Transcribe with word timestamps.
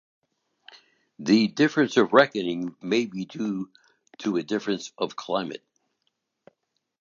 The 1.19 1.47
difference 1.49 1.95
of 1.95 2.11
reckoning 2.11 2.75
may 2.81 3.05
be 3.05 3.25
due 3.25 3.69
to 4.21 4.37
a 4.37 4.41
difference 4.41 4.91
of 4.97 5.15
climate. 5.15 5.63